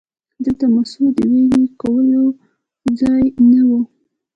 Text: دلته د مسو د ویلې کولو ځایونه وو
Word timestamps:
دلته 0.43 0.65
د 0.69 0.71
مسو 0.73 1.03
د 1.17 1.19
ویلې 1.31 1.63
کولو 1.81 2.23
ځایونه 2.99 3.59
وو 3.69 3.81